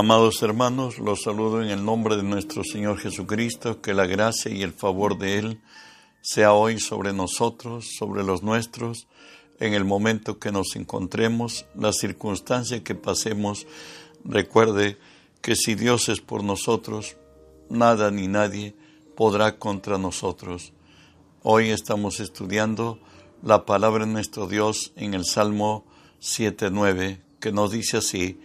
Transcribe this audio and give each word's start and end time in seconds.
Amados 0.00 0.44
hermanos, 0.44 1.00
los 1.00 1.22
saludo 1.22 1.60
en 1.60 1.70
el 1.70 1.84
nombre 1.84 2.16
de 2.16 2.22
nuestro 2.22 2.62
Señor 2.62 3.00
Jesucristo, 3.00 3.82
que 3.82 3.94
la 3.94 4.06
gracia 4.06 4.48
y 4.48 4.62
el 4.62 4.72
favor 4.72 5.18
de 5.18 5.38
Él 5.40 5.60
sea 6.20 6.52
hoy 6.52 6.78
sobre 6.78 7.12
nosotros, 7.12 7.96
sobre 7.98 8.22
los 8.22 8.44
nuestros, 8.44 9.08
en 9.58 9.74
el 9.74 9.84
momento 9.84 10.38
que 10.38 10.52
nos 10.52 10.76
encontremos, 10.76 11.66
la 11.74 11.92
circunstancia 11.92 12.84
que 12.84 12.94
pasemos. 12.94 13.66
Recuerde 14.24 14.98
que 15.42 15.56
si 15.56 15.74
Dios 15.74 16.08
es 16.08 16.20
por 16.20 16.44
nosotros, 16.44 17.16
nada 17.68 18.12
ni 18.12 18.28
nadie 18.28 18.76
podrá 19.16 19.58
contra 19.58 19.98
nosotros. 19.98 20.74
Hoy 21.42 21.70
estamos 21.70 22.20
estudiando 22.20 23.00
la 23.42 23.66
palabra 23.66 24.06
de 24.06 24.12
nuestro 24.12 24.46
Dios 24.46 24.92
en 24.94 25.14
el 25.14 25.24
Salmo 25.24 25.84
7.9, 26.20 27.18
que 27.40 27.50
nos 27.50 27.72
dice 27.72 27.96
así, 27.96 28.38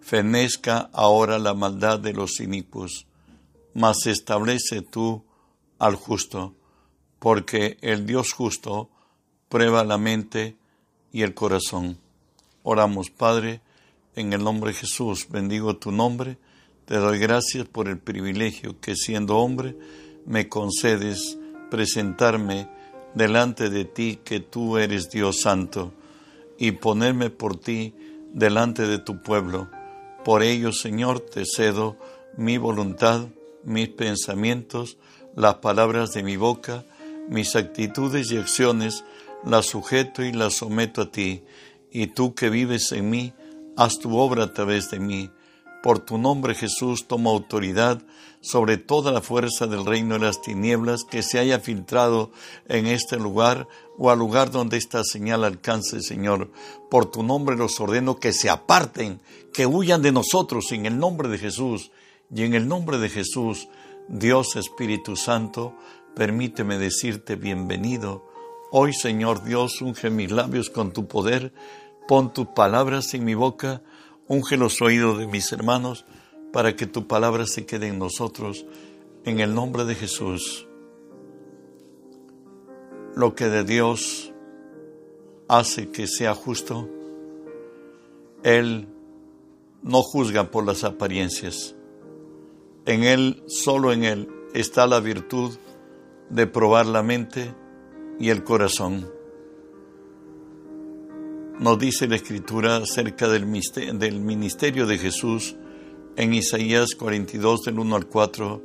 fenezca 0.00 0.90
ahora 0.92 1.38
la 1.38 1.54
maldad 1.54 1.98
de 1.98 2.12
los 2.12 2.40
inicuos, 2.40 3.06
mas 3.74 4.06
establece 4.06 4.82
tú 4.82 5.24
al 5.78 5.94
justo, 5.94 6.54
porque 7.18 7.78
el 7.80 8.06
Dios 8.06 8.32
justo 8.32 8.90
prueba 9.48 9.84
la 9.84 9.98
mente 9.98 10.56
y 11.12 11.22
el 11.22 11.34
corazón. 11.34 11.98
Oramos, 12.62 13.10
Padre, 13.10 13.60
en 14.14 14.32
el 14.32 14.42
nombre 14.42 14.72
de 14.72 14.78
Jesús, 14.78 15.28
bendigo 15.30 15.76
tu 15.76 15.92
nombre, 15.92 16.38
te 16.84 16.96
doy 16.96 17.18
gracias 17.18 17.66
por 17.66 17.88
el 17.88 17.98
privilegio 17.98 18.80
que 18.80 18.94
siendo 18.94 19.38
hombre 19.38 19.76
me 20.26 20.48
concedes 20.48 21.38
presentarme 21.70 22.68
delante 23.14 23.70
de 23.70 23.84
ti 23.84 24.20
que 24.24 24.40
tú 24.40 24.78
eres 24.78 25.10
Dios 25.10 25.40
santo 25.40 25.92
y 26.58 26.72
ponerme 26.72 27.30
por 27.30 27.56
ti 27.56 27.94
delante 28.32 28.86
de 28.86 28.98
tu 28.98 29.22
pueblo 29.22 29.70
por 30.28 30.42
ello, 30.42 30.72
Señor, 30.72 31.20
te 31.20 31.46
cedo 31.46 31.96
mi 32.36 32.58
voluntad, 32.58 33.28
mis 33.64 33.88
pensamientos, 33.88 34.98
las 35.34 35.54
palabras 35.54 36.10
de 36.10 36.22
mi 36.22 36.36
boca, 36.36 36.84
mis 37.30 37.56
actitudes 37.56 38.30
y 38.30 38.36
acciones, 38.36 39.06
las 39.42 39.64
sujeto 39.64 40.22
y 40.22 40.32
las 40.32 40.52
someto 40.52 41.00
a 41.00 41.10
ti, 41.10 41.44
y 41.90 42.08
tú 42.08 42.34
que 42.34 42.50
vives 42.50 42.92
en 42.92 43.08
mí, 43.08 43.32
haz 43.74 44.00
tu 44.00 44.18
obra 44.18 44.44
a 44.44 44.52
través 44.52 44.90
de 44.90 45.00
mí. 45.00 45.30
Por 45.82 46.00
tu 46.00 46.18
nombre, 46.18 46.54
Jesús, 46.54 47.06
toma 47.06 47.30
autoridad 47.30 48.02
sobre 48.40 48.78
toda 48.78 49.12
la 49.12 49.20
fuerza 49.20 49.66
del 49.66 49.84
reino 49.84 50.14
de 50.14 50.26
las 50.26 50.42
tinieblas 50.42 51.04
que 51.04 51.22
se 51.22 51.38
haya 51.38 51.60
filtrado 51.60 52.30
en 52.68 52.86
este 52.86 53.16
lugar 53.16 53.68
o 53.96 54.10
al 54.10 54.18
lugar 54.18 54.50
donde 54.50 54.76
esta 54.76 55.04
señal 55.04 55.44
alcance, 55.44 56.00
Señor. 56.00 56.50
Por 56.90 57.06
tu 57.06 57.22
nombre 57.22 57.56
los 57.56 57.78
ordeno 57.80 58.16
que 58.16 58.32
se 58.32 58.50
aparten, 58.50 59.20
que 59.52 59.66
huyan 59.66 60.02
de 60.02 60.12
nosotros 60.12 60.72
en 60.72 60.86
el 60.86 60.98
nombre 60.98 61.28
de 61.28 61.38
Jesús. 61.38 61.92
Y 62.34 62.42
en 62.42 62.54
el 62.54 62.68
nombre 62.68 62.98
de 62.98 63.08
Jesús, 63.08 63.68
Dios 64.08 64.56
Espíritu 64.56 65.16
Santo, 65.16 65.74
permíteme 66.14 66.76
decirte 66.78 67.36
bienvenido. 67.36 68.26
Hoy, 68.70 68.92
Señor 68.92 69.44
Dios, 69.44 69.80
unge 69.80 70.10
mis 70.10 70.30
labios 70.30 70.68
con 70.68 70.92
tu 70.92 71.06
poder, 71.06 71.54
pon 72.06 72.32
tus 72.32 72.48
palabras 72.48 73.14
en 73.14 73.24
mi 73.24 73.34
boca, 73.34 73.82
unge 74.28 74.56
los 74.56 74.80
oídos 74.82 75.18
de 75.18 75.26
mis 75.26 75.50
hermanos, 75.52 76.04
para 76.52 76.76
que 76.76 76.86
tu 76.86 77.06
palabra 77.06 77.46
se 77.46 77.66
quede 77.66 77.88
en 77.88 77.98
nosotros, 77.98 78.64
en 79.24 79.40
el 79.40 79.54
nombre 79.54 79.84
de 79.84 79.94
Jesús. 79.94 80.66
Lo 83.14 83.34
que 83.34 83.46
de 83.46 83.64
Dios 83.64 84.32
hace 85.48 85.90
que 85.90 86.06
sea 86.06 86.34
justo, 86.34 86.88
Él 88.42 88.88
no 89.82 90.02
juzga 90.02 90.50
por 90.50 90.64
las 90.64 90.84
apariencias. 90.84 91.74
En 92.86 93.04
Él, 93.04 93.42
solo 93.46 93.92
en 93.92 94.04
Él, 94.04 94.28
está 94.54 94.86
la 94.86 95.00
virtud 95.00 95.58
de 96.30 96.46
probar 96.46 96.86
la 96.86 97.02
mente 97.02 97.54
y 98.18 98.30
el 98.30 98.44
corazón. 98.44 99.17
Nos 101.60 101.76
dice 101.76 102.06
la 102.06 102.14
Escritura 102.14 102.76
acerca 102.76 103.26
del 103.26 103.44
ministerio 103.44 104.86
de 104.86 104.96
Jesús 104.96 105.56
en 106.14 106.32
Isaías 106.32 106.94
42 106.94 107.62
del 107.62 107.80
1 107.80 107.96
al 107.96 108.06
4, 108.06 108.62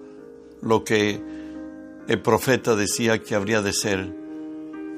lo 0.61 0.83
que 0.83 1.19
el 2.07 2.21
profeta 2.21 2.75
decía 2.75 3.23
que 3.23 3.33
habría 3.33 3.63
de 3.63 3.73
ser. 3.73 4.15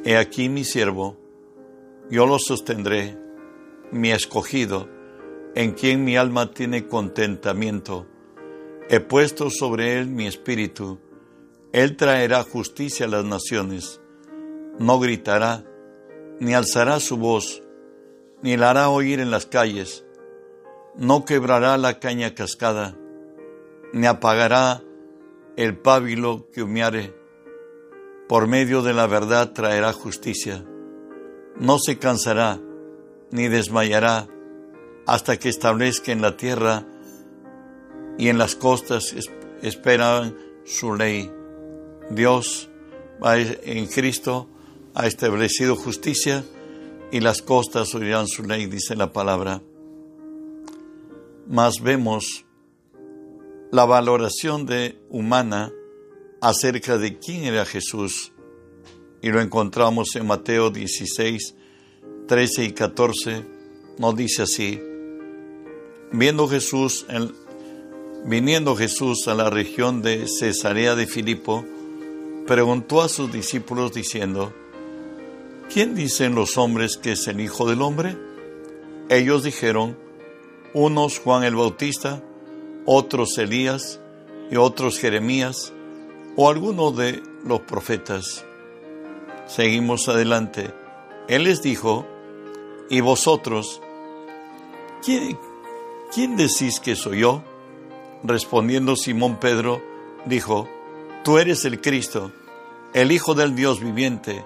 He 0.03 0.17
aquí 0.17 0.49
mi 0.49 0.65
siervo, 0.65 1.15
yo 2.11 2.25
lo 2.25 2.37
sostendré, 2.37 3.17
mi 3.91 4.11
escogido, 4.11 4.89
en 5.55 5.71
quien 5.71 6.03
mi 6.03 6.17
alma 6.17 6.51
tiene 6.51 6.87
contentamiento. 6.87 8.07
He 8.89 8.99
puesto 8.99 9.49
sobre 9.49 9.97
él 9.97 10.07
mi 10.07 10.27
espíritu. 10.27 10.99
Él 11.71 11.95
traerá 11.95 12.43
justicia 12.43 13.05
a 13.05 13.09
las 13.09 13.23
naciones. 13.23 14.01
No 14.79 14.99
gritará, 14.99 15.63
ni 16.41 16.53
alzará 16.53 16.99
su 16.99 17.15
voz, 17.15 17.61
ni 18.45 18.57
la 18.57 18.69
hará 18.69 18.89
oír 18.89 19.19
en 19.21 19.31
las 19.31 19.47
calles. 19.47 20.05
No 20.95 21.25
quebrará 21.25 21.79
la 21.79 21.97
caña 21.97 22.35
cascada, 22.35 22.95
ni 23.91 24.05
apagará 24.05 24.83
el 25.57 25.75
pábilo 25.79 26.47
que 26.53 26.61
humeare. 26.61 27.15
Por 28.29 28.45
medio 28.45 28.83
de 28.83 28.93
la 28.93 29.07
verdad 29.07 29.53
traerá 29.53 29.93
justicia. 29.93 30.63
No 31.57 31.79
se 31.79 31.97
cansará, 31.97 32.59
ni 33.31 33.47
desmayará 33.47 34.27
hasta 35.07 35.37
que 35.37 35.49
establezca 35.49 36.11
en 36.11 36.21
la 36.21 36.37
tierra 36.37 36.85
y 38.19 38.29
en 38.29 38.37
las 38.37 38.55
costas 38.55 39.15
esperan 39.63 40.37
su 40.65 40.93
ley. 40.93 41.31
Dios 42.11 42.69
en 43.23 43.87
Cristo 43.87 44.47
ha 44.93 45.07
establecido 45.07 45.75
justicia 45.75 46.43
y 47.15 47.21
las 47.21 47.41
costas 47.41 47.95
oirán 47.95 48.27
su 48.27 48.43
ley, 48.43 48.65
dice 48.65 48.93
la 48.93 49.13
palabra. 49.13 49.61
Mas 51.47 51.81
vemos 51.81 52.43
la 53.71 53.85
valoración 53.85 54.65
de 54.65 54.99
humana 55.09 55.71
acerca 56.41 56.97
de 56.97 57.17
quién 57.17 57.45
era 57.45 57.63
Jesús 57.63 58.33
y 59.21 59.29
lo 59.29 59.39
encontramos 59.39 60.13
en 60.17 60.27
Mateo 60.27 60.71
16, 60.71 61.55
13 62.27 62.65
y 62.65 62.71
14, 62.73 63.45
nos 63.97 64.15
dice 64.17 64.41
así, 64.41 64.81
Viendo 66.11 66.49
Jesús, 66.49 67.05
viniendo 68.25 68.75
Jesús 68.75 69.29
a 69.29 69.35
la 69.35 69.49
región 69.49 70.01
de 70.01 70.27
Cesarea 70.27 70.95
de 70.95 71.07
Filipo, 71.07 71.63
preguntó 72.45 73.01
a 73.01 73.07
sus 73.07 73.31
discípulos 73.31 73.93
diciendo, 73.93 74.53
¿quién 75.71 75.95
dicen 75.95 76.35
los 76.35 76.57
hombres 76.57 76.97
que 76.97 77.13
es 77.13 77.27
el 77.27 77.39
Hijo 77.39 77.67
del 77.67 77.81
Hombre? 77.81 78.17
Ellos 79.09 79.43
dijeron, 79.43 79.97
unos 80.73 81.19
Juan 81.19 81.43
el 81.43 81.55
Bautista, 81.55 82.23
otros 82.85 83.37
Elías 83.37 83.99
y 84.51 84.57
otros 84.57 84.99
Jeremías 84.99 85.73
o 86.35 86.49
alguno 86.49 86.91
de 86.91 87.21
los 87.43 87.61
profetas. 87.61 88.45
Seguimos 89.47 90.09
adelante. 90.09 90.73
Él 91.27 91.43
les 91.43 91.61
dijo, 91.61 92.05
¿y 92.89 93.01
vosotros? 93.01 93.81
¿Quién, 95.03 95.37
¿quién 96.13 96.35
decís 96.35 96.79
que 96.79 96.95
soy 96.95 97.19
yo? 97.19 97.43
Respondiendo 98.23 98.95
Simón 98.95 99.39
Pedro, 99.39 99.81
dijo, 100.25 100.67
Tú 101.23 101.39
eres 101.39 101.65
el 101.65 101.81
Cristo, 101.81 102.31
el 102.93 103.11
Hijo 103.11 103.33
del 103.33 103.55
Dios 103.55 103.79
viviente. 103.79 104.45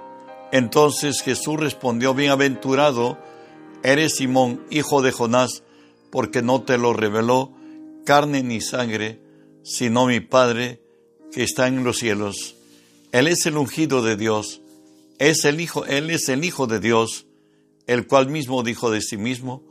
Entonces 0.51 1.21
Jesús 1.21 1.59
respondió, 1.59 2.13
Bienaventurado, 2.13 3.17
eres 3.83 4.15
Simón, 4.15 4.63
hijo 4.69 5.01
de 5.01 5.11
Jonás, 5.11 5.63
porque 6.11 6.41
no 6.41 6.63
te 6.63 6.77
lo 6.77 6.93
reveló 6.93 7.53
carne 8.05 8.41
ni 8.41 8.59
sangre, 8.61 9.21
sino 9.63 10.07
mi 10.07 10.19
Padre 10.19 10.81
que 11.31 11.43
está 11.43 11.67
en 11.67 11.83
los 11.83 11.97
cielos. 11.97 12.55
Él 13.11 13.27
es 13.27 13.45
el 13.45 13.57
ungido 13.57 14.01
de 14.01 14.17
Dios, 14.17 14.61
es 15.19 15.45
el 15.45 15.61
Hijo, 15.61 15.85
Él 15.85 16.09
es 16.09 16.29
el 16.29 16.43
Hijo 16.43 16.65
de 16.65 16.79
Dios, 16.79 17.27
el 17.85 18.07
cual 18.07 18.29
mismo 18.29 18.63
dijo 18.63 18.89
de 18.89 19.01
sí 19.01 19.17
mismo, 19.17 19.63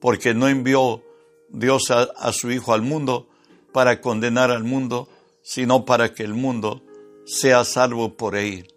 porque 0.00 0.34
no 0.34 0.48
envió 0.48 1.04
Dios 1.48 1.90
a, 1.90 2.32
su 2.32 2.50
Hijo 2.50 2.72
al 2.72 2.82
mundo 2.82 3.28
para 3.72 4.00
condenar 4.00 4.50
al 4.50 4.64
mundo, 4.64 5.08
sino 5.42 5.84
para 5.84 6.12
que 6.14 6.22
el 6.22 6.34
mundo 6.34 6.82
sea 7.24 7.64
salvo 7.64 8.16
por 8.16 8.36
él. 8.36 8.72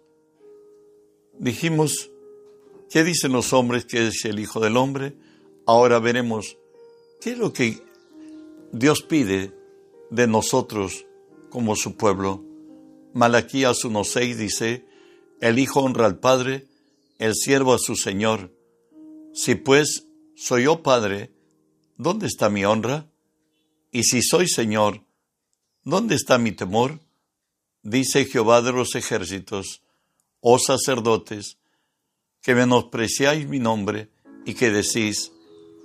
Dijimos, 1.40 2.10
¿qué 2.90 3.02
dicen 3.02 3.32
los 3.32 3.54
hombres 3.54 3.86
que 3.86 4.08
es 4.08 4.26
el 4.26 4.38
Hijo 4.38 4.60
del 4.60 4.76
Hombre? 4.76 5.16
Ahora 5.66 5.98
veremos 5.98 6.58
qué 7.18 7.30
es 7.30 7.38
lo 7.38 7.54
que 7.54 7.82
Dios 8.72 9.00
pide 9.00 9.50
de 10.10 10.26
nosotros 10.26 11.06
como 11.48 11.76
su 11.76 11.96
pueblo. 11.96 12.44
Malaquías 13.14 13.78
1.6 13.84 14.34
dice, 14.36 14.84
el 15.40 15.58
Hijo 15.58 15.80
honra 15.80 16.04
al 16.04 16.18
Padre, 16.18 16.66
el 17.18 17.34
siervo 17.34 17.72
a 17.72 17.78
su 17.78 17.96
Señor. 17.96 18.54
Si 19.32 19.54
pues 19.54 20.08
soy 20.36 20.64
yo 20.64 20.82
Padre, 20.82 21.32
¿dónde 21.96 22.26
está 22.26 22.50
mi 22.50 22.66
honra? 22.66 23.10
Y 23.90 24.02
si 24.02 24.20
soy 24.20 24.46
Señor, 24.46 25.06
¿dónde 25.84 26.16
está 26.16 26.36
mi 26.36 26.52
temor? 26.52 27.00
Dice 27.82 28.26
Jehová 28.26 28.60
de 28.60 28.72
los 28.72 28.94
ejércitos, 28.94 29.80
oh 30.40 30.58
sacerdotes, 30.58 31.58
que 32.42 32.54
menospreciáis 32.54 33.46
mi 33.46 33.58
nombre 33.58 34.10
y 34.44 34.54
que 34.54 34.70
decís, 34.70 35.32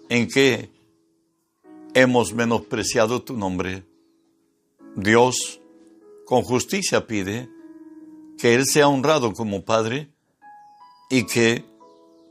¿en 0.10 0.28
qué 0.28 0.72
hemos 1.94 2.34
menospreciado 2.34 3.22
tu 3.22 3.36
nombre? 3.36 3.86
Dios 4.96 5.60
con 6.26 6.42
justicia 6.42 7.06
pide 7.06 7.50
que 8.38 8.56
Él 8.56 8.66
sea 8.66 8.88
honrado 8.88 9.34
como 9.34 9.64
Padre 9.64 10.10
y 11.10 11.26
que 11.26 11.66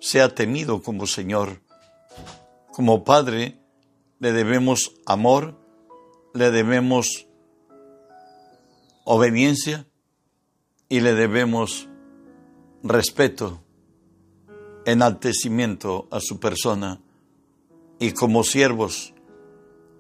sea 0.01 0.35
temido 0.35 0.83
como 0.83 1.07
Señor. 1.07 1.61
Como 2.73 3.05
Padre 3.05 3.59
le 4.19 4.33
debemos 4.33 4.93
amor, 5.07 5.59
le 6.33 6.51
debemos 6.51 7.27
obediencia 9.05 9.87
y 10.89 11.01
le 11.01 11.15
debemos 11.15 11.89
respeto, 12.85 13.63
enaltecimiento 14.85 16.07
a 16.11 16.21
su 16.21 16.39
persona. 16.39 17.01
Y 17.99 18.13
como 18.13 18.45
siervos 18.45 19.15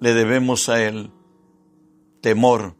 le 0.01 0.13
debemos 0.13 0.69
a 0.69 0.83
Él 0.83 1.11
temor. 2.21 2.77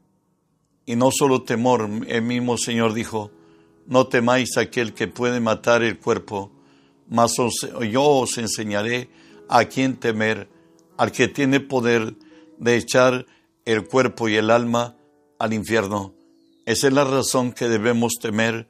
Y 0.87 0.97
no 0.97 1.11
solo 1.11 1.43
temor, 1.43 1.89
el 2.07 2.23
mismo 2.23 2.59
Señor 2.59 2.93
dijo, 2.93 3.31
no 3.87 4.07
temáis 4.07 4.59
aquel 4.59 4.93
que 4.93 5.09
puede 5.09 5.41
matar 5.41 5.83
el 5.83 5.99
cuerpo, 5.99 6.53
mas 7.09 7.33
yo 7.91 8.05
os 8.05 8.37
enseñaré 8.37 9.09
a 9.49 9.65
quién 9.65 9.97
temer, 9.97 10.49
al 10.99 11.13
que 11.13 11.29
tiene 11.29 11.61
poder 11.61 12.15
de 12.59 12.77
echar 12.77 13.27
el 13.65 13.87
cuerpo 13.87 14.29
y 14.29 14.37
el 14.37 14.51
alma 14.51 14.97
al 15.39 15.55
infierno. 15.55 16.15
Esa 16.67 16.89
es 16.89 16.93
la 16.93 17.05
razón 17.05 17.53
que 17.53 17.69
debemos 17.69 18.15
temer 18.21 18.69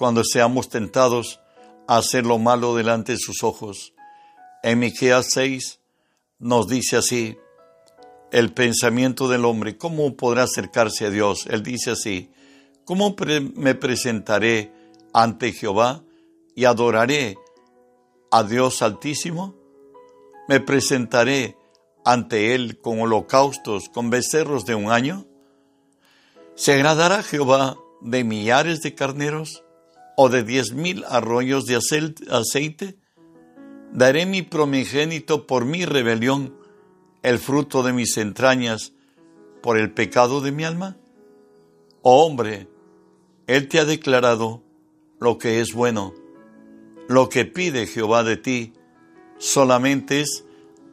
cuando 0.00 0.24
seamos 0.24 0.70
tentados 0.70 1.40
a 1.86 1.98
hacer 1.98 2.24
lo 2.24 2.38
malo 2.38 2.74
delante 2.74 3.12
de 3.12 3.18
sus 3.18 3.44
ojos. 3.44 3.92
En 4.62 4.78
Miqueas 4.78 5.26
6 5.28 5.78
nos 6.38 6.68
dice 6.68 6.96
así, 6.96 7.36
el 8.32 8.54
pensamiento 8.54 9.28
del 9.28 9.44
hombre, 9.44 9.76
¿cómo 9.76 10.16
podrá 10.16 10.44
acercarse 10.44 11.04
a 11.04 11.10
Dios? 11.10 11.44
Él 11.50 11.62
dice 11.62 11.90
así, 11.90 12.30
¿cómo 12.86 13.14
me 13.56 13.74
presentaré 13.74 14.72
ante 15.12 15.52
Jehová 15.52 16.02
y 16.56 16.64
adoraré 16.64 17.36
a 18.30 18.42
Dios 18.42 18.80
Altísimo? 18.80 19.54
¿Me 20.48 20.60
presentaré 20.60 21.58
ante 22.06 22.54
Él 22.54 22.80
con 22.80 23.02
holocaustos, 23.02 23.90
con 23.90 24.08
becerros 24.08 24.64
de 24.64 24.76
un 24.76 24.90
año? 24.90 25.26
¿Se 26.54 26.72
agradará 26.72 27.22
Jehová 27.22 27.76
de 28.00 28.24
millares 28.24 28.80
de 28.80 28.94
carneros 28.94 29.62
o 30.22 30.28
de 30.28 30.42
diez 30.42 30.74
mil 30.74 31.02
arroyos 31.08 31.64
de 31.64 31.76
aceite? 31.76 32.98
¿Daré 33.90 34.26
mi 34.26 34.42
promigénito 34.42 35.46
por 35.46 35.64
mi 35.64 35.86
rebelión, 35.86 36.54
el 37.22 37.38
fruto 37.38 37.82
de 37.82 37.94
mis 37.94 38.18
entrañas 38.18 38.92
por 39.62 39.78
el 39.78 39.94
pecado 39.94 40.42
de 40.42 40.52
mi 40.52 40.64
alma? 40.64 40.98
Oh 42.02 42.26
hombre, 42.26 42.68
Él 43.46 43.66
te 43.68 43.78
ha 43.78 43.86
declarado 43.86 44.62
lo 45.20 45.38
que 45.38 45.62
es 45.62 45.72
bueno. 45.72 46.12
Lo 47.08 47.30
que 47.30 47.46
pide 47.46 47.86
Jehová 47.86 48.22
de 48.22 48.36
ti 48.36 48.74
solamente 49.38 50.20
es 50.20 50.44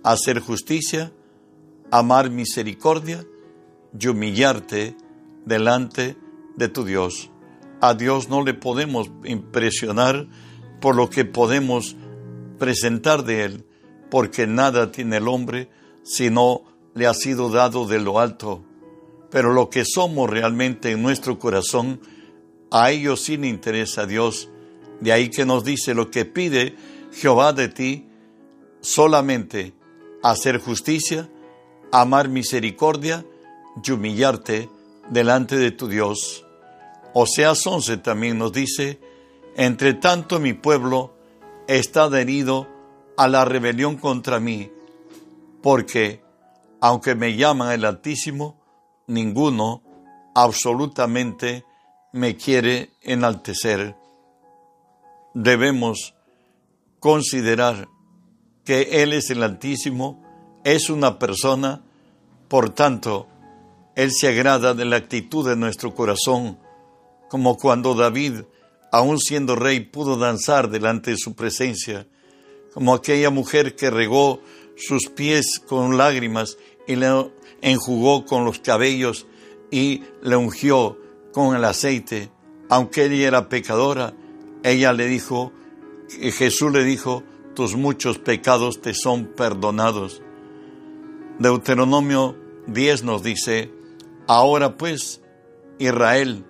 hacer 0.03 0.39
justicia, 0.39 1.11
amar 1.91 2.29
misericordia 2.29 3.27
y 3.99 4.07
humillarte 4.07 4.95
delante 5.43 6.15
de 6.55 6.69
tu 6.69 6.85
Dios. 6.85 7.29
A 7.81 7.93
Dios 7.93 8.29
no 8.29 8.43
le 8.43 8.53
podemos 8.53 9.11
impresionar 9.23 10.27
por 10.81 10.95
lo 10.95 11.09
que 11.09 11.25
podemos 11.25 11.95
presentar 12.57 13.23
de 13.23 13.43
Él, 13.43 13.65
porque 14.09 14.47
nada 14.47 14.91
tiene 14.91 15.17
el 15.17 15.27
hombre 15.27 15.69
sino 16.07 16.63
le 16.95 17.05
ha 17.05 17.13
sido 17.13 17.49
dado 17.49 17.85
de 17.85 17.99
lo 17.99 18.19
alto. 18.19 18.63
Pero 19.29 19.51
lo 19.51 19.69
que 19.69 19.83
somos 19.83 20.29
realmente 20.29 20.91
en 20.91 21.03
nuestro 21.03 21.37
corazón, 21.37 21.99
a 22.71 22.91
ellos 22.91 23.19
sí 23.21 23.35
le 23.35 23.47
interesa 23.47 24.03
a 24.03 24.05
Dios. 24.05 24.49
De 25.01 25.11
ahí 25.11 25.29
que 25.29 25.45
nos 25.45 25.65
dice 25.65 25.93
lo 25.93 26.09
que 26.09 26.23
pide 26.23 26.75
Jehová 27.11 27.51
de 27.51 27.67
ti, 27.67 28.07
solamente 28.79 29.73
hacer 30.23 30.59
justicia, 30.59 31.29
amar 31.91 32.29
misericordia 32.29 33.25
y 33.83 33.91
humillarte 33.91 34.69
delante 35.09 35.57
de 35.57 35.71
tu 35.71 35.89
Dios. 35.89 36.46
Oseas 37.19 37.65
11 37.65 37.97
también 37.97 38.37
nos 38.37 38.53
dice, 38.53 38.99
entre 39.55 39.95
tanto 39.95 40.39
mi 40.39 40.53
pueblo 40.53 41.15
está 41.67 42.03
adherido 42.03 42.67
a 43.17 43.27
la 43.27 43.43
rebelión 43.43 43.97
contra 43.97 44.39
mí, 44.39 44.71
porque 45.63 46.21
aunque 46.79 47.15
me 47.15 47.35
llaman 47.35 47.71
el 47.71 47.85
Altísimo, 47.85 48.61
ninguno 49.07 49.81
absolutamente 50.35 51.65
me 52.11 52.35
quiere 52.35 52.91
enaltecer. 53.01 53.95
Debemos 55.33 56.13
considerar 56.99 57.87
que 58.63 59.01
Él 59.01 59.13
es 59.13 59.31
el 59.31 59.41
Altísimo, 59.41 60.23
es 60.63 60.91
una 60.91 61.17
persona, 61.17 61.81
por 62.47 62.69
tanto, 62.69 63.25
Él 63.95 64.11
se 64.11 64.27
agrada 64.27 64.75
de 64.75 64.85
la 64.85 64.97
actitud 64.97 65.49
de 65.49 65.55
nuestro 65.55 65.95
corazón, 65.95 66.59
como 67.29 67.57
cuando 67.57 67.93
David, 67.95 68.41
aun 68.91 69.19
siendo 69.19 69.55
rey, 69.55 69.81
pudo 69.81 70.17
danzar 70.17 70.69
delante 70.69 71.11
de 71.11 71.17
su 71.17 71.35
presencia, 71.35 72.07
como 72.73 72.93
aquella 72.93 73.29
mujer 73.29 73.75
que 73.75 73.89
regó 73.89 74.41
sus 74.75 75.09
pies 75.09 75.59
con 75.59 75.97
lágrimas 75.97 76.57
y 76.87 76.95
le 76.95 77.07
enjugó 77.61 78.25
con 78.25 78.45
los 78.45 78.59
cabellos 78.59 79.25
y 79.71 80.03
le 80.21 80.35
ungió 80.35 80.97
con 81.33 81.55
el 81.55 81.65
aceite. 81.65 82.31
Aunque 82.69 83.05
ella 83.05 83.27
era 83.27 83.49
pecadora, 83.49 84.13
ella 84.63 84.93
le 84.93 85.07
dijo, 85.07 85.51
Jesús 86.09 86.71
le 86.71 86.83
dijo, 86.83 87.23
tus 87.55 87.75
muchos 87.75 88.19
pecados 88.19 88.81
te 88.81 88.93
son 88.93 89.25
perdonados. 89.25 90.21
Deuteronomio 91.39 92.35
10 92.67 93.03
nos 93.03 93.23
dice, 93.23 93.71
ahora 94.27 94.77
pues, 94.77 95.21
Israel, 95.79 96.45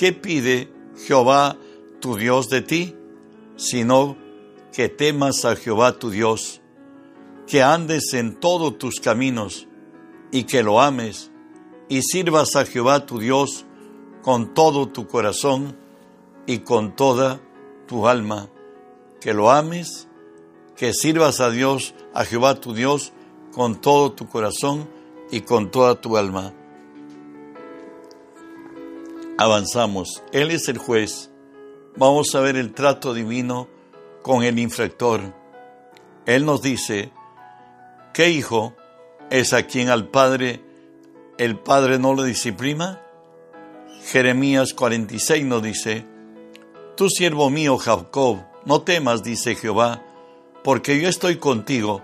¿qué 0.00 0.14
pide 0.14 0.72
Jehová 1.06 1.58
tu 2.00 2.16
Dios 2.16 2.48
de 2.48 2.62
ti? 2.62 2.96
Sino 3.56 4.16
que 4.72 4.88
temas 4.88 5.44
a 5.44 5.56
Jehová 5.56 5.98
tu 5.98 6.08
Dios, 6.08 6.62
que 7.46 7.62
andes 7.62 8.14
en 8.14 8.40
todos 8.40 8.78
tus 8.78 8.98
caminos 8.98 9.68
y 10.32 10.44
que 10.44 10.62
lo 10.62 10.80
ames 10.80 11.30
y 11.90 12.00
sirvas 12.00 12.56
a 12.56 12.64
Jehová 12.64 13.04
tu 13.04 13.18
Dios 13.18 13.66
con 14.22 14.54
todo 14.54 14.88
tu 14.88 15.06
corazón 15.06 15.76
y 16.46 16.60
con 16.60 16.96
toda 16.96 17.38
tu 17.86 18.08
alma, 18.08 18.48
que 19.20 19.34
lo 19.34 19.50
ames 19.50 20.08
que 20.78 20.94
sirvas 20.94 21.40
a 21.40 21.50
Dios, 21.50 21.94
a 22.14 22.24
Jehová 22.24 22.54
tu 22.54 22.72
Dios, 22.72 23.12
con 23.52 23.82
todo 23.82 24.12
tu 24.12 24.26
corazón 24.30 24.88
y 25.30 25.42
con 25.42 25.70
toda 25.70 26.00
tu 26.00 26.16
alma. 26.16 26.54
Avanzamos. 29.40 30.22
Él 30.32 30.50
es 30.50 30.68
el 30.68 30.76
juez. 30.76 31.30
Vamos 31.96 32.34
a 32.34 32.40
ver 32.40 32.56
el 32.56 32.74
trato 32.74 33.14
divino 33.14 33.68
con 34.20 34.42
el 34.42 34.58
infractor. 34.58 35.34
Él 36.26 36.44
nos 36.44 36.60
dice, 36.60 37.10
¿qué 38.12 38.28
hijo 38.28 38.74
es 39.30 39.54
a 39.54 39.62
quien 39.62 39.88
al 39.88 40.08
padre 40.08 40.62
el 41.38 41.58
padre 41.58 41.98
no 41.98 42.12
lo 42.12 42.24
disciplina? 42.24 43.00
Jeremías 44.04 44.74
46 44.74 45.46
nos 45.46 45.62
dice, 45.62 46.04
Tu 46.98 47.08
siervo 47.08 47.48
mío 47.48 47.78
Jacob, 47.78 48.44
no 48.66 48.82
temas, 48.82 49.22
dice 49.22 49.54
Jehová, 49.54 50.04
porque 50.62 51.00
yo 51.00 51.08
estoy 51.08 51.36
contigo, 51.36 52.02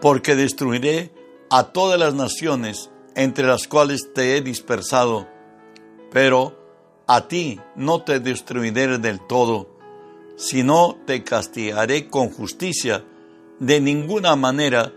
porque 0.00 0.36
destruiré 0.36 1.12
a 1.50 1.64
todas 1.64 2.00
las 2.00 2.14
naciones 2.14 2.88
entre 3.14 3.46
las 3.46 3.68
cuales 3.68 4.14
te 4.14 4.38
he 4.38 4.40
dispersado, 4.40 5.33
pero 6.14 6.56
a 7.08 7.26
ti 7.26 7.60
no 7.74 8.02
te 8.02 8.20
destruiré 8.20 8.98
del 8.98 9.18
todo, 9.18 9.68
sino 10.36 10.96
te 11.06 11.24
castigaré 11.24 12.06
con 12.06 12.30
justicia, 12.30 13.04
de 13.58 13.80
ninguna 13.80 14.36
manera 14.36 14.92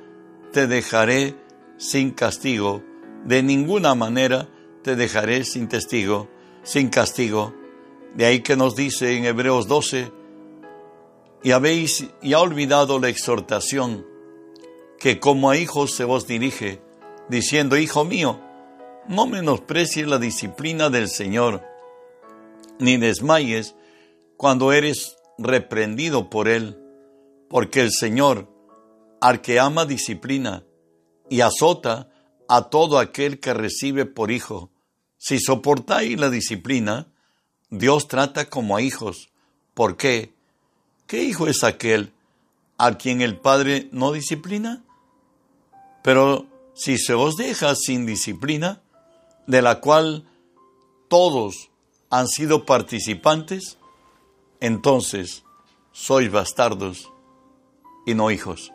te 0.53 0.67
dejaré 0.67 1.35
sin 1.77 2.11
castigo, 2.11 2.83
de 3.25 3.41
ninguna 3.41 3.95
manera 3.95 4.47
te 4.83 4.95
dejaré 4.95 5.43
sin 5.43 5.67
testigo, 5.67 6.29
sin 6.61 6.89
castigo. 6.89 7.51
De 8.13 8.25
ahí 8.25 8.41
que 8.41 8.55
nos 8.55 8.75
dice 8.75 9.17
en 9.17 9.25
Hebreos 9.25 9.67
12, 9.67 10.11
y 11.41 11.51
habéis 11.51 12.05
ya 12.21 12.39
olvidado 12.39 12.99
la 12.99 13.09
exhortación 13.09 14.05
que 14.99 15.19
como 15.19 15.49
a 15.49 15.57
hijos 15.57 15.95
se 15.95 16.03
os 16.03 16.27
dirige, 16.27 16.79
diciendo, 17.27 17.75
Hijo 17.75 18.05
mío, 18.05 18.39
no 19.07 19.25
menosprecies 19.27 20.07
la 20.07 20.17
disciplina 20.17 20.89
del 20.89 21.09
Señor, 21.09 21.63
ni 22.79 22.97
desmayes 22.97 23.75
cuando 24.35 24.71
eres 24.71 25.17
reprendido 25.37 26.29
por 26.29 26.47
Él, 26.47 26.77
porque 27.49 27.81
el 27.81 27.91
Señor, 27.91 28.49
al 29.21 29.41
que 29.41 29.59
ama, 29.59 29.85
disciplina 29.85 30.63
y 31.29 31.41
azota 31.41 32.09
a 32.47 32.69
todo 32.69 32.99
aquel 32.99 33.39
que 33.39 33.53
recibe 33.53 34.05
por 34.05 34.31
hijo. 34.31 34.71
Si 35.17 35.39
soportáis 35.39 36.19
la 36.19 36.29
disciplina, 36.29 37.07
Dios 37.69 38.07
trata 38.07 38.49
como 38.49 38.77
a 38.77 38.81
hijos. 38.81 39.29
¿Por 39.73 39.97
qué? 39.97 40.33
¿Qué 41.07 41.23
hijo 41.23 41.47
es 41.47 41.63
aquel 41.63 42.13
a 42.77 42.97
quien 42.97 43.21
el 43.21 43.37
Padre 43.37 43.89
no 43.91 44.11
disciplina? 44.11 44.83
Pero 46.03 46.45
si 46.73 46.97
se 46.97 47.13
os 47.13 47.35
deja 47.35 47.75
sin 47.75 48.05
disciplina, 48.05 48.81
de 49.47 49.61
la 49.61 49.79
cual 49.79 50.25
todos 51.07 51.69
han 52.09 52.27
sido 52.27 52.65
participantes, 52.65 53.77
entonces 54.59 55.43
sois 55.91 56.31
bastardos 56.31 57.11
y 58.05 58.13
no 58.13 58.29
hijos. 58.29 58.71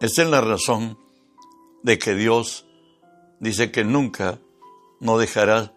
Esa 0.00 0.22
es 0.22 0.28
la 0.28 0.40
razón 0.40 0.98
de 1.82 1.98
que 1.98 2.14
Dios 2.14 2.66
dice 3.38 3.70
que 3.70 3.84
nunca 3.84 4.40
no 5.00 5.18
dejará 5.18 5.74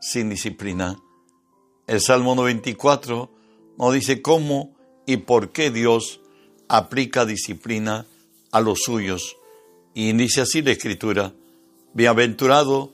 sin 0.00 0.30
disciplina. 0.30 1.00
El 1.86 2.00
Salmo 2.00 2.34
94 2.34 3.30
nos 3.76 3.94
dice 3.94 4.22
cómo 4.22 4.74
y 5.06 5.18
por 5.18 5.50
qué 5.50 5.70
Dios 5.70 6.20
aplica 6.68 7.24
disciplina 7.24 8.06
a 8.50 8.60
los 8.60 8.80
suyos. 8.80 9.36
Y 9.94 10.12
dice 10.12 10.40
así 10.42 10.62
la 10.62 10.70
Escritura, 10.70 11.32
Bienaventurado 11.92 12.92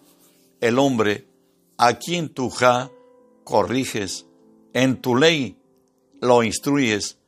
el 0.60 0.78
hombre 0.78 1.28
a 1.76 1.94
quien 1.94 2.28
tú 2.28 2.50
ja 2.50 2.90
corriges, 3.44 4.26
en 4.74 5.00
tu 5.00 5.16
ley 5.16 5.56
lo 6.20 6.42
instruyes 6.42 7.18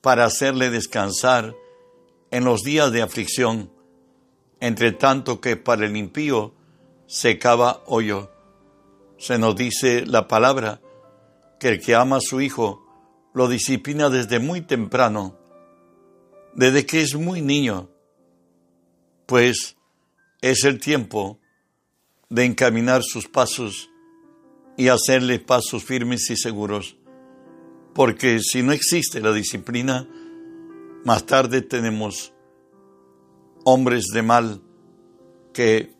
para 0.00 0.26
hacerle 0.26 0.70
descansar 0.70 1.54
en 2.30 2.44
los 2.44 2.62
días 2.62 2.92
de 2.92 3.02
aflicción, 3.02 3.70
entre 4.60 4.92
tanto 4.92 5.40
que 5.40 5.56
para 5.56 5.86
el 5.86 5.96
impío 5.96 6.54
se 7.06 7.38
cava 7.38 7.82
hoyo. 7.86 8.30
Se 9.18 9.38
nos 9.38 9.56
dice 9.56 10.04
la 10.04 10.28
palabra 10.28 10.80
que 11.58 11.68
el 11.68 11.80
que 11.80 11.94
ama 11.94 12.16
a 12.16 12.20
su 12.20 12.40
hijo 12.40 12.84
lo 13.32 13.48
disciplina 13.48 14.10
desde 14.10 14.38
muy 14.38 14.60
temprano, 14.60 15.38
desde 16.54 16.86
que 16.86 17.02
es 17.02 17.14
muy 17.14 17.40
niño, 17.40 17.88
pues 19.26 19.76
es 20.40 20.64
el 20.64 20.78
tiempo 20.78 21.40
de 22.30 22.44
encaminar 22.44 23.02
sus 23.02 23.28
pasos 23.28 23.90
y 24.76 24.88
hacerle 24.88 25.38
pasos 25.38 25.84
firmes 25.84 26.28
y 26.30 26.36
seguros. 26.36 26.96
Porque 27.94 28.40
si 28.40 28.62
no 28.62 28.72
existe 28.72 29.20
la 29.20 29.32
disciplina, 29.32 30.08
más 31.04 31.26
tarde 31.26 31.62
tenemos 31.62 32.32
hombres 33.64 34.06
de 34.08 34.22
mal 34.22 34.62
que 35.52 35.94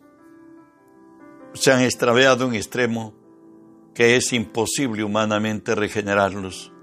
se 1.53 1.71
han 1.71 1.81
extraviado 1.81 2.47
en 2.47 2.55
extremo 2.55 3.13
que 3.93 4.17
es 4.17 4.33
imposible 4.33 5.03
humanamente 5.03 5.73
regenerarlos. 5.73 6.73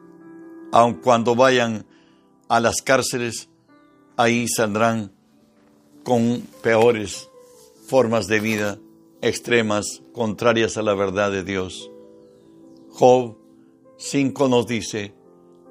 Aun 0.72 0.94
cuando 0.94 1.36
vayan 1.36 1.84
a 2.48 2.58
las 2.58 2.80
cárceles, 2.80 3.50
ahí 4.16 4.48
saldrán 4.48 5.12
con 6.04 6.40
peores 6.62 7.28
formas 7.86 8.26
de 8.26 8.40
vida 8.40 8.78
extremas, 9.22 10.02
contrarias 10.12 10.76
a 10.76 10.82
la 10.82 10.94
verdad 10.94 11.30
de 11.30 11.44
Dios. 11.44 11.90
Job 12.90 13.38
5 13.96 14.48
nos 14.48 14.66
dice, 14.66 15.14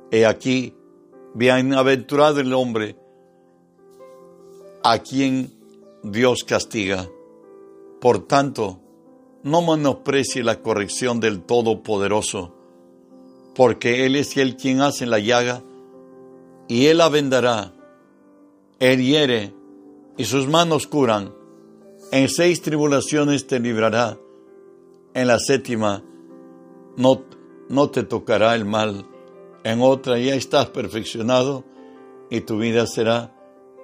He 0.10 0.25
aquí, 0.25 0.74
bienaventurado 1.36 2.39
el 2.39 2.53
hombre 2.53 2.96
a 4.84 5.00
quien 5.00 5.51
Dios 6.01 6.43
castiga. 6.43 7.08
Por 8.00 8.25
tanto, 8.25 8.79
no 9.43 9.62
menosprecie 9.62 10.43
la 10.43 10.62
corrección 10.62 11.20
del 11.20 11.41
Todopoderoso, 11.41 12.55
porque 13.53 14.05
Él 14.05 14.15
es 14.15 14.38
el 14.38 14.55
quien 14.55 14.81
hace 14.81 15.05
la 15.05 15.20
llaga, 15.20 15.62
y 16.67 16.88
Él 16.88 16.98
la 16.98 17.10
vendará. 17.10 17.74
Él 18.79 19.01
hiere, 19.01 19.53
y 20.17 20.24
sus 20.24 20.48
manos 20.48 20.88
curan. 20.88 21.41
En 22.12 22.27
seis 22.27 22.62
tribulaciones 22.62 23.48
te 23.48 23.58
librará, 23.58 24.18
en 25.13 25.27
la 25.27 25.39
séptima 25.39 26.03
no, 26.98 27.24
no 27.70 27.89
te 27.89 28.03
tocará 28.03 28.53
el 28.53 28.65
mal, 28.65 29.06
en 29.63 29.82
otra 29.82 30.20
ya 30.20 30.36
estás 30.36 30.68
perfeccionado 30.72 31.63
y 32.30 32.41
tu 32.41 32.58
vida 32.58 32.86
será 32.86 33.34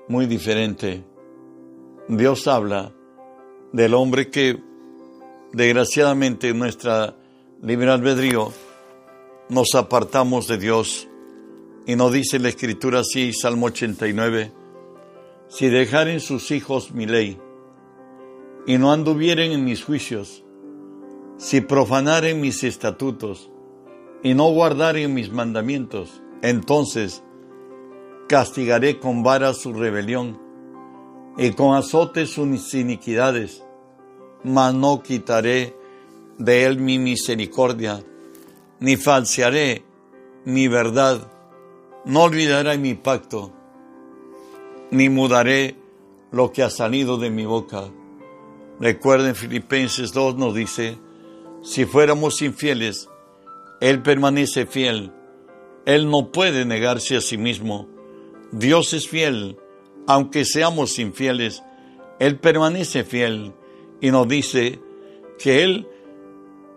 muy 0.09 0.25
diferente. 0.25 1.05
Dios 2.09 2.49
habla 2.49 2.91
del 3.71 3.93
hombre 3.93 4.29
que 4.29 4.61
desgraciadamente 5.53 6.49
en 6.49 6.59
nuestra 6.59 7.15
libre 7.61 7.91
albedrío 7.91 8.51
nos 9.47 9.73
apartamos 9.73 10.49
de 10.49 10.57
Dios. 10.57 11.07
Y 11.85 11.95
nos 11.95 12.11
dice 12.11 12.39
la 12.39 12.49
escritura 12.49 12.99
así, 12.99 13.31
Salmo 13.31 13.67
89, 13.67 14.51
si 15.47 15.69
dejaren 15.69 16.19
sus 16.19 16.51
hijos 16.51 16.91
mi 16.91 17.05
ley 17.05 17.39
y 18.67 18.77
no 18.77 18.91
anduvieren 18.91 19.53
en 19.53 19.63
mis 19.63 19.83
juicios, 19.83 20.43
si 21.37 21.61
profanaren 21.61 22.41
mis 22.41 22.63
estatutos 22.65 23.49
y 24.21 24.33
no 24.33 24.51
guardaren 24.51 25.13
mis 25.13 25.31
mandamientos, 25.31 26.21
entonces 26.41 27.23
castigaré 28.27 28.99
con 28.99 29.23
vara 29.23 29.53
su 29.53 29.71
rebelión 29.71 30.37
y 31.37 31.51
con 31.51 31.77
azotes 31.77 32.31
sus 32.31 32.73
iniquidades, 32.73 33.63
mas 34.43 34.73
no 34.73 35.01
quitaré 35.01 35.73
de 36.37 36.65
él 36.65 36.77
mi 36.77 36.99
misericordia, 36.99 38.03
ni 38.81 38.97
falsearé 38.97 39.85
mi 40.43 40.67
verdad, 40.67 41.31
no 42.03 42.23
olvidaré 42.23 42.77
mi 42.77 42.95
pacto, 42.95 43.53
ni 44.91 45.07
mudaré 45.07 45.77
lo 46.31 46.51
que 46.51 46.63
ha 46.63 46.69
salido 46.69 47.17
de 47.17 47.29
mi 47.29 47.45
boca. 47.45 47.85
Recuerden, 48.79 49.35
Filipenses 49.35 50.13
2 50.13 50.35
nos 50.35 50.53
dice, 50.53 50.97
si 51.63 51.85
fuéramos 51.85 52.41
infieles, 52.41 53.09
Él 53.81 54.01
permanece 54.01 54.65
fiel, 54.65 55.11
Él 55.85 56.09
no 56.09 56.31
puede 56.31 56.65
negarse 56.65 57.15
a 57.15 57.21
sí 57.21 57.37
mismo, 57.37 57.87
Dios 58.51 58.93
es 58.93 59.07
fiel, 59.07 59.57
aunque 60.07 60.45
seamos 60.45 60.97
infieles, 60.99 61.63
Él 62.19 62.39
permanece 62.39 63.03
fiel. 63.03 63.53
Y 63.99 64.11
nos 64.11 64.27
dice 64.27 64.79
que 65.37 65.63
Él 65.63 65.87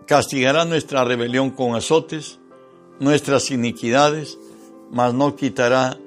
castigará 0.05 0.65
nuestra 0.65 1.03
rebelión 1.05 1.51
con 1.51 1.75
azotes, 1.75 2.39
nuestras 2.99 3.51
iniquidades, 3.51 4.37
mas 4.91 5.13
no 5.13 5.35
quitará 5.35 5.97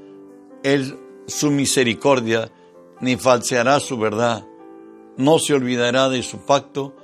Él 0.63 0.99
su 1.27 1.51
misericordia, 1.51 2.53
ni 3.01 3.17
falseará 3.17 3.81
su 3.81 3.97
verdad. 3.97 4.45
No 5.17 5.39
se 5.39 5.55
olvidará 5.55 6.09
de 6.09 6.23
su 6.23 6.39
pacto, 6.39 6.95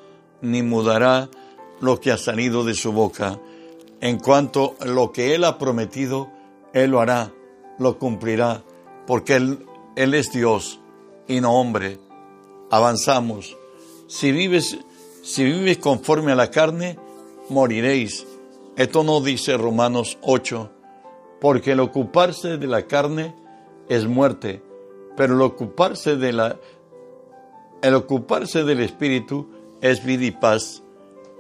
ni 0.43 0.63
mudará 0.63 1.29
lo 1.81 2.01
que 2.01 2.11
ha 2.13 2.19
salido 2.19 2.65
de 2.65 2.75
su 2.75 2.93
boca. 2.93 3.39
En 4.01 4.19
cuanto 4.19 4.77
a 4.81 4.87
lo 4.87 5.13
que 5.13 5.35
Él 5.35 5.45
ha 5.45 5.59
prometido, 5.59 6.31
Él 6.73 6.91
lo 6.91 7.01
hará, 7.01 7.33
lo 7.79 7.99
cumplirá, 7.99 8.65
porque 9.07 9.37
Él 9.37 10.15
es 10.15 10.33
Dios 10.33 10.81
y 11.29 11.41
no 11.41 11.53
hombre. 11.55 11.99
Avanzamos. 12.71 13.57
Si 14.09 14.33
vives, 14.33 14.79
si 15.23 15.45
vives 15.45 15.79
conforme 15.79 16.33
a 16.33 16.37
la 16.37 16.51
carne, 16.51 16.99
moriréis. 17.49 18.27
Esto 18.77 19.05
no 19.05 19.21
dice 19.21 19.57
Romanos 19.57 20.19
8, 20.23 20.71
porque 21.41 21.73
el 21.73 21.81
ocuparse 21.81 22.57
de 22.59 22.67
la 22.67 22.87
carne 22.87 23.35
es 23.89 24.07
muerte, 24.07 24.63
pero 25.17 25.35
el 25.35 25.43
ocuparse 25.43 26.17
de 26.17 26.33
la 26.33 26.57
el 27.83 27.95
ocuparse 27.95 28.65
del 28.65 28.81
espíritu 28.81 29.49
es 29.81 30.05
vida 30.05 30.25
y 30.25 30.31
paz, 30.31 30.83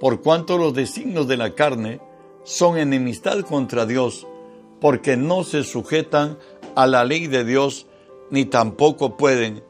por 0.00 0.22
cuanto 0.22 0.56
los 0.56 0.74
designios 0.74 1.28
de 1.28 1.36
la 1.36 1.54
carne 1.54 2.00
son 2.44 2.78
enemistad 2.78 3.40
contra 3.40 3.84
Dios, 3.84 4.26
porque 4.80 5.16
no 5.16 5.44
se 5.44 5.62
sujetan 5.62 6.38
a 6.74 6.86
la 6.86 7.04
ley 7.04 7.26
de 7.26 7.44
Dios, 7.44 7.86
ni 8.30 8.46
tampoco 8.46 9.16
pueden, 9.16 9.62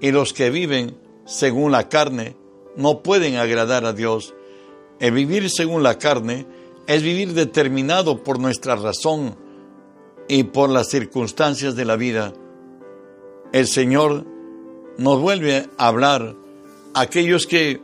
y 0.00 0.12
los 0.12 0.32
que 0.32 0.50
viven 0.50 0.96
según 1.24 1.72
la 1.72 1.88
carne 1.88 2.36
no 2.76 3.02
pueden 3.02 3.36
agradar 3.36 3.84
a 3.84 3.92
Dios. 3.92 4.34
El 5.00 5.12
vivir 5.12 5.50
según 5.50 5.82
la 5.82 5.98
carne 5.98 6.46
es 6.86 7.02
vivir 7.02 7.32
determinado 7.32 8.22
por 8.22 8.38
nuestra 8.38 8.76
razón 8.76 9.36
y 10.28 10.44
por 10.44 10.70
las 10.70 10.88
circunstancias 10.88 11.74
de 11.74 11.84
la 11.84 11.96
vida. 11.96 12.32
El 13.52 13.66
Señor 13.66 14.24
nos 14.98 15.20
vuelve 15.20 15.68
a 15.76 15.88
hablar 15.88 16.34
aquellos 16.94 17.46
que 17.46 17.80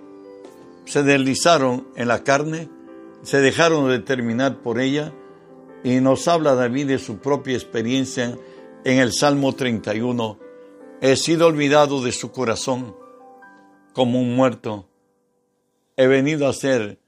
se 0.84 1.02
deslizaron 1.02 1.88
en 1.96 2.08
la 2.08 2.22
carne, 2.24 2.68
se 3.22 3.40
dejaron 3.40 3.88
determinar 3.88 4.58
por 4.58 4.80
ella, 4.80 5.12
y 5.82 6.00
nos 6.00 6.28
habla 6.28 6.54
David 6.54 6.88
de 6.88 6.98
su 6.98 7.18
propia 7.18 7.54
experiencia 7.54 8.36
en 8.84 8.98
el 8.98 9.12
Salmo 9.12 9.54
31. 9.54 10.38
He 11.00 11.16
sido 11.16 11.46
olvidado 11.46 12.02
de 12.02 12.12
su 12.12 12.30
corazón 12.32 12.94
como 13.94 14.20
un 14.20 14.36
muerto. 14.36 14.88
He 15.96 16.06
venido 16.06 16.46
a 16.48 16.52
ser 16.52 17.00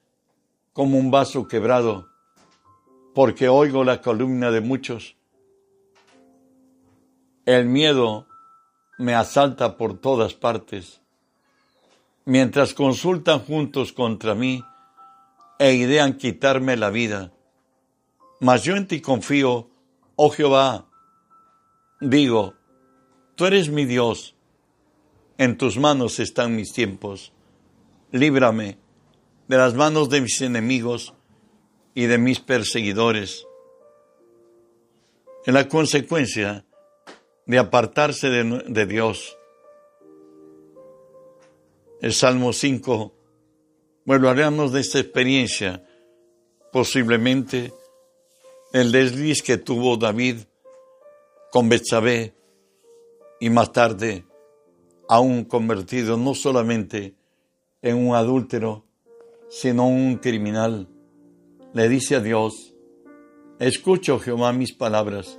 como 0.73 0.99
un 0.99 1.11
vaso 1.11 1.47
quebrado, 1.47 2.09
porque 3.15 3.49
oigo 3.49 3.85
la 3.85 4.01
columna 4.01 4.51
de 4.51 4.61
muchos. 4.61 5.17
El 7.45 7.67
miedo 7.67 8.27
me 9.03 9.15
asalta 9.15 9.77
por 9.77 9.99
todas 9.99 10.35
partes, 10.35 11.01
mientras 12.25 12.73
consultan 12.73 13.41
juntos 13.41 13.93
contra 13.93 14.35
mí 14.35 14.63
e 15.59 15.75
idean 15.75 16.17
quitarme 16.17 16.77
la 16.77 16.91
vida. 16.91 17.33
Mas 18.41 18.63
yo 18.63 18.77
en 18.77 18.87
ti 18.87 19.01
confío, 19.01 19.69
oh 20.17 20.31
Jehová. 20.31 20.87
Digo, 22.01 22.55
tú 23.35 23.47
eres 23.47 23.69
mi 23.69 23.85
Dios, 23.85 24.35
en 25.39 25.59
tus 25.59 25.79
manos 25.79 26.21
están 26.21 26.55
mis 26.55 26.73
tiempos. 26.73 27.33
Líbrame 28.13 28.79
de 29.49 29.57
las 29.57 29.75
manos 29.75 30.09
de 30.11 30.21
mis 30.21 30.41
enemigos 30.41 31.15
y 31.95 32.07
de 32.07 32.19
mis 32.19 32.41
perseguidores. 32.41 33.47
En 35.45 35.55
la 35.55 35.69
consecuencia 35.69 36.65
de 37.47 37.59
apartarse 37.59 38.29
de, 38.29 38.87
Dios. 38.87 39.37
El 42.01 42.13
Salmo 42.13 42.53
5, 42.53 43.13
bueno, 44.05 44.29
hablaremos 44.29 44.73
de 44.73 44.81
esta 44.81 44.99
experiencia, 44.99 45.85
posiblemente 46.73 47.73
el 48.73 48.91
desliz 48.93 49.43
que 49.43 49.59
tuvo 49.59 49.97
David 49.97 50.39
con 51.51 51.69
Betsabé 51.69 52.35
y 53.41 53.51
más 53.51 53.73
tarde 53.73 54.25
aún 55.09 55.45
convertido 55.45 56.17
no 56.17 56.35
solamente 56.35 57.15
en 57.83 57.97
un 57.97 58.15
adúltero, 58.15 58.87
sino 59.51 59.87
un 59.87 60.17
criminal. 60.17 60.89
Le 61.75 61.89
dice 61.89 62.17
a 62.17 62.21
Dios, 62.21 62.75
escucho 63.59 64.19
Jehová 64.19 64.53
mis 64.55 64.73
palabras, 64.73 65.39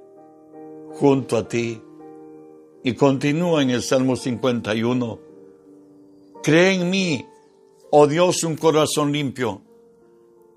junto 0.93 1.37
a 1.37 1.47
ti. 1.47 1.81
Y 2.83 2.93
continúa 2.93 3.61
en 3.61 3.69
el 3.69 3.83
Salmo 3.83 4.15
51. 4.15 5.19
Cree 6.43 6.73
en 6.73 6.89
mí, 6.89 7.25
oh 7.91 8.07
Dios, 8.07 8.43
un 8.43 8.55
corazón 8.55 9.11
limpio 9.11 9.61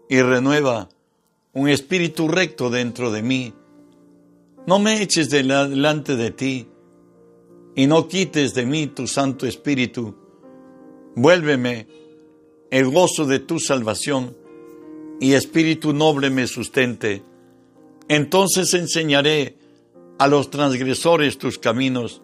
y 0.08 0.20
renueva 0.22 0.88
un 1.52 1.68
espíritu 1.68 2.28
recto 2.28 2.70
dentro 2.70 3.10
de 3.10 3.22
mí. 3.22 3.52
No 4.66 4.78
me 4.78 5.02
eches 5.02 5.28
delante 5.30 6.16
de 6.16 6.30
ti 6.30 6.66
y 7.74 7.86
no 7.86 8.08
quites 8.08 8.54
de 8.54 8.64
mí 8.64 8.86
tu 8.88 9.06
Santo 9.06 9.46
Espíritu. 9.46 10.14
Vuélveme 11.16 11.86
el 12.70 12.90
gozo 12.90 13.26
de 13.26 13.38
tu 13.40 13.60
salvación 13.60 14.36
y 15.20 15.34
espíritu 15.34 15.92
noble 15.92 16.30
me 16.30 16.46
sustente. 16.46 17.22
Entonces 18.08 18.74
enseñaré 18.74 19.56
a 20.18 20.28
los 20.28 20.50
transgresores 20.50 21.38
tus 21.38 21.58
caminos 21.58 22.22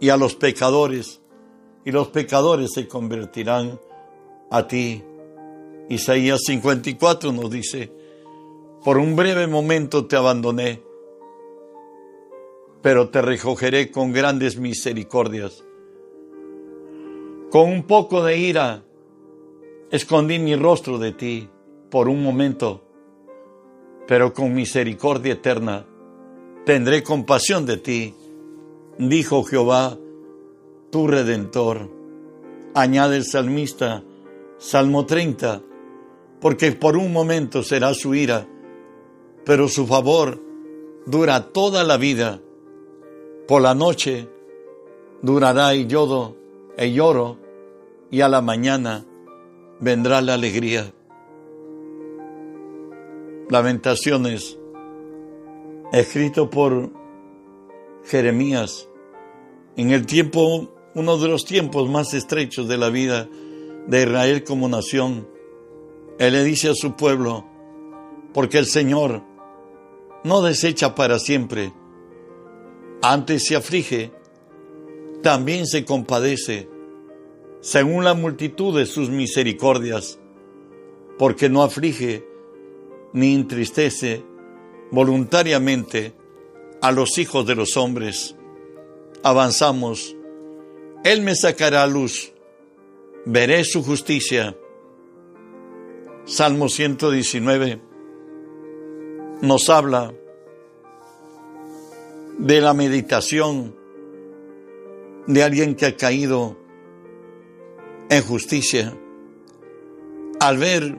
y 0.00 0.08
a 0.08 0.16
los 0.16 0.34
pecadores, 0.34 1.20
y 1.84 1.92
los 1.92 2.08
pecadores 2.08 2.72
se 2.72 2.88
convertirán 2.88 3.78
a 4.50 4.66
ti. 4.66 5.02
Isaías 5.88 6.40
54 6.46 7.32
nos 7.32 7.50
dice, 7.50 7.92
por 8.84 8.98
un 8.98 9.14
breve 9.14 9.46
momento 9.46 10.06
te 10.06 10.16
abandoné, 10.16 10.82
pero 12.80 13.10
te 13.10 13.22
recogeré 13.22 13.90
con 13.90 14.12
grandes 14.12 14.58
misericordias. 14.58 15.64
Con 17.50 17.68
un 17.68 17.82
poco 17.84 18.24
de 18.24 18.38
ira 18.38 18.82
escondí 19.90 20.38
mi 20.38 20.56
rostro 20.56 20.98
de 20.98 21.12
ti 21.12 21.48
por 21.90 22.08
un 22.08 22.22
momento, 22.22 22.82
pero 24.08 24.32
con 24.32 24.54
misericordia 24.54 25.34
eterna 25.34 25.86
tendré 26.64 27.02
compasión 27.02 27.66
de 27.66 27.76
ti, 27.76 28.14
dijo 28.98 29.42
Jehová, 29.44 29.98
tu 30.90 31.06
redentor. 31.06 31.88
Añade 32.74 33.16
el 33.16 33.24
salmista, 33.24 34.02
Salmo 34.58 35.06
30, 35.06 35.62
porque 36.40 36.72
por 36.72 36.96
un 36.96 37.12
momento 37.12 37.62
será 37.62 37.94
su 37.94 38.14
ira, 38.14 38.46
pero 39.44 39.68
su 39.68 39.86
favor 39.86 40.40
dura 41.06 41.52
toda 41.52 41.84
la 41.84 41.96
vida. 41.96 42.40
Por 43.48 43.62
la 43.62 43.74
noche 43.74 44.28
durará 45.20 45.72
el 45.72 45.88
yodo, 45.88 46.36
el 46.76 46.94
lloro, 46.94 47.38
y 48.10 48.20
a 48.20 48.28
la 48.28 48.40
mañana 48.40 49.04
vendrá 49.80 50.20
la 50.20 50.34
alegría. 50.34 50.92
Lamentaciones, 53.48 54.58
escrito 55.92 56.48
por 56.48 56.90
Jeremías, 58.04 58.88
en 59.76 59.90
el 59.90 60.06
tiempo, 60.06 60.68
uno 60.94 61.18
de 61.18 61.28
los 61.28 61.44
tiempos 61.44 61.88
más 61.88 62.14
estrechos 62.14 62.66
de 62.66 62.78
la 62.78 62.88
vida 62.88 63.28
de 63.86 64.02
Israel 64.02 64.42
como 64.42 64.68
nación, 64.68 65.28
él 66.18 66.32
le 66.32 66.44
dice 66.44 66.70
a 66.70 66.74
su 66.74 66.94
pueblo, 66.96 67.44
porque 68.32 68.58
el 68.58 68.66
Señor 68.66 69.22
no 70.24 70.40
desecha 70.40 70.94
para 70.94 71.18
siempre, 71.18 71.74
antes 73.02 73.44
se 73.46 73.56
aflige, 73.56 74.12
también 75.22 75.66
se 75.66 75.84
compadece, 75.84 76.68
según 77.60 78.04
la 78.04 78.14
multitud 78.14 78.76
de 78.76 78.86
sus 78.86 79.10
misericordias, 79.10 80.18
porque 81.18 81.50
no 81.50 81.62
aflige 81.62 82.26
ni 83.12 83.34
entristece 83.34 84.24
voluntariamente 84.92 86.14
a 86.80 86.92
los 86.92 87.18
hijos 87.18 87.44
de 87.46 87.56
los 87.56 87.76
hombres. 87.76 88.36
Avanzamos, 89.24 90.14
Él 91.02 91.22
me 91.22 91.34
sacará 91.34 91.82
a 91.82 91.88
luz, 91.88 92.32
veré 93.24 93.64
su 93.64 93.82
justicia 93.82 94.56
Salmo 96.24 96.68
119 96.68 97.80
nos 99.40 99.68
habla 99.68 100.14
de 102.38 102.60
la 102.60 102.74
meditación 102.74 103.74
de 105.26 105.42
alguien 105.42 105.74
que 105.74 105.86
ha 105.86 105.96
caído 105.96 106.56
en 108.08 108.22
justicia. 108.22 108.96
Al 110.38 110.58
ver 110.58 110.96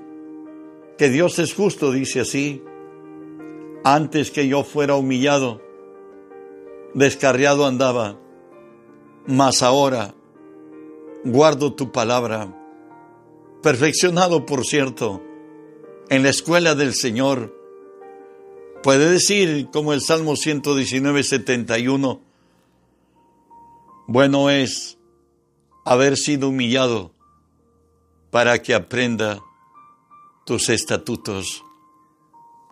que 0.98 1.08
Dios 1.08 1.40
es 1.40 1.54
justo, 1.54 1.94
dice 1.94 2.20
así, 2.20 2.62
antes 3.84 4.32
que 4.32 4.48
yo 4.48 4.64
fuera 4.64 4.96
humillado, 4.96 5.62
descarriado 6.94 7.66
andaba, 7.66 8.20
mas 9.26 9.62
ahora 9.62 10.14
guardo 11.24 11.74
tu 11.74 11.92
palabra 11.92 12.54
perfeccionado 13.64 14.46
por 14.46 14.66
cierto, 14.66 15.24
en 16.10 16.22
la 16.22 16.30
escuela 16.30 16.76
del 16.76 16.94
Señor. 16.94 17.58
Puede 18.84 19.10
decir, 19.10 19.70
como 19.72 19.94
el 19.94 20.02
Salmo 20.02 20.36
119, 20.36 21.24
71, 21.24 22.22
bueno 24.06 24.50
es 24.50 25.00
haber 25.86 26.18
sido 26.18 26.50
humillado 26.50 27.14
para 28.30 28.62
que 28.62 28.76
aprenda 28.76 29.42
tus 30.46 30.68
estatutos. 30.68 31.64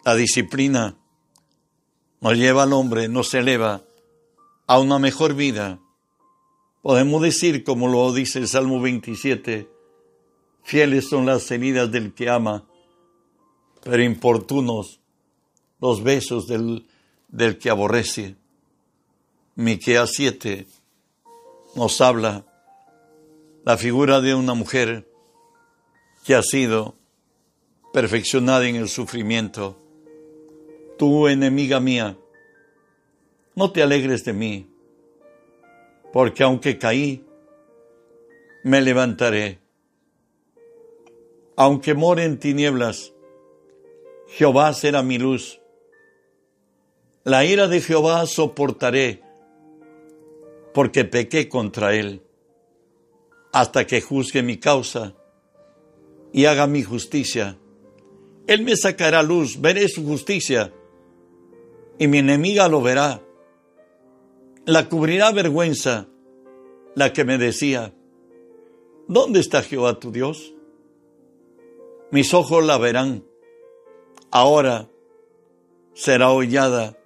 La 0.04 0.16
disciplina 0.16 0.98
nos 2.22 2.36
lleva 2.36 2.64
al 2.64 2.74
hombre, 2.74 3.10
nos 3.10 3.34
eleva 3.34 3.84
a 4.68 4.80
una 4.80 5.00
mejor 5.00 5.34
vida 5.34 5.80
Podemos 6.82 7.22
decir, 7.22 7.64
como 7.64 7.88
lo 7.88 8.12
dice 8.12 8.40
el 8.40 8.48
Salmo 8.48 8.82
27, 8.82 9.70
fieles 10.64 11.08
son 11.10 11.28
las 11.28 11.50
heridas 11.52 11.92
del 11.92 12.14
que 12.14 12.28
ama, 12.28 12.68
pero 13.84 14.02
importunos 14.02 15.00
los 15.80 16.04
besos 16.04 16.48
del, 16.48 16.88
del 17.28 17.60
que 17.60 17.70
aborrece. 17.70 18.36
Miqueas 19.56 20.12
7 20.14 20.66
nos 21.76 22.02
habla 22.02 22.46
la 23.64 23.78
figura 23.78 24.22
de 24.22 24.34
una 24.34 24.56
mujer 24.56 25.08
que 26.26 26.34
ha 26.34 26.42
sido 26.42 26.96
perfeccionada 27.94 28.68
en 28.68 28.76
el 28.76 28.90
sufrimiento. 28.90 29.78
Tu 31.02 31.28
enemiga 31.28 31.80
mía, 31.80 32.16
no 33.56 33.72
te 33.72 33.82
alegres 33.82 34.24
de 34.24 34.34
mí, 34.34 34.70
porque 36.14 36.44
aunque 36.44 36.78
caí, 36.78 37.26
me 38.64 38.82
levantaré. 38.82 39.58
Aunque 41.56 41.96
more 41.96 42.24
en 42.24 42.38
tinieblas, 42.38 43.14
Jehová 44.28 44.72
será 44.74 45.02
mi 45.02 45.18
luz. 45.18 45.60
La 47.24 47.46
ira 47.46 47.68
de 47.68 47.82
Jehová 47.82 48.28
soportaré, 48.28 49.24
porque 50.72 51.04
pequé 51.04 51.50
contra 51.50 51.96
él, 51.96 52.22
hasta 53.52 53.88
que 53.88 54.02
juzgue 54.02 54.44
mi 54.44 54.60
causa 54.60 55.16
y 56.32 56.46
haga 56.46 56.68
mi 56.68 56.84
justicia. 56.84 57.58
Él 58.46 58.62
me 58.62 58.78
sacará 58.78 59.24
luz, 59.24 59.60
veré 59.60 59.88
su 59.90 60.06
justicia, 60.06 60.72
y 62.02 62.08
mi 62.08 62.18
enemiga 62.18 62.68
lo 62.68 62.82
verá. 62.82 63.22
La 64.66 64.90
cubrirá 64.90 65.32
vergüenza, 65.32 66.08
la 66.96 67.14
que 67.14 67.26
me 67.26 67.38
decía, 67.38 67.94
¿dónde 69.08 69.40
está 69.40 69.62
Jehová 69.62 70.00
tu 70.00 70.12
Dios? 70.12 70.52
Mis 72.10 72.34
ojos 72.34 72.66
la 72.66 72.80
verán. 72.80 73.24
Ahora 74.32 74.90
será 75.94 76.32
hollada 76.32 76.98